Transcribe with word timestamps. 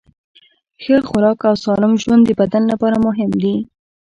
ښه 0.83 0.95
خوراک 1.07 1.39
او 1.49 1.55
سالم 1.63 1.93
ژوند 2.01 2.21
د 2.25 2.31
بدن 2.41 2.63
لپاره 2.71 2.97
مهم 3.07 3.31
دي. 3.41 3.55